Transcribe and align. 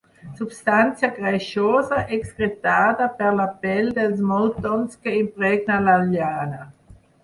Substància 0.37 1.09
greixosa 1.17 1.99
excretada 2.17 3.11
per 3.21 3.31
la 3.43 3.47
pell 3.67 3.95
dels 4.01 4.27
moltons 4.35 5.01
que 5.05 5.19
impregna 5.23 5.83
la 5.91 6.01
llana. 6.13 6.65